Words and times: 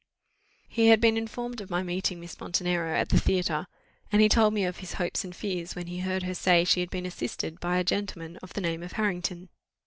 He 0.67 0.87
had 0.87 0.99
been 0.99 1.15
informed 1.15 1.61
of 1.61 1.69
my 1.69 1.83
meeting 1.83 2.19
Miss 2.19 2.39
Montenero 2.39 2.95
at 2.97 3.09
the 3.09 3.19
theatre: 3.19 3.67
and 4.11 4.19
he 4.19 4.27
told 4.29 4.51
me 4.55 4.65
of 4.65 4.77
his 4.77 4.93
hopes 4.93 5.23
and 5.23 5.35
fears 5.35 5.75
when 5.75 5.85
he 5.85 5.99
heard 5.99 6.23
her 6.23 6.33
say 6.33 6.63
she 6.63 6.79
had 6.79 6.89
been 6.89 7.05
assisted 7.05 7.59
by 7.59 7.77
a 7.77 7.83
gentleman 7.83 8.37
of 8.37 8.53
the 8.53 8.61
name 8.61 8.81
of 8.81 8.93
Harrington. 8.93 9.49